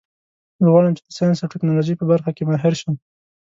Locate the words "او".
1.41-1.51